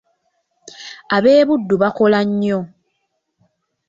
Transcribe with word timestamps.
Ab’e 1.15 1.45
Buddu 1.47 1.75
bakola 1.81 2.19
nnyo. 2.27 2.59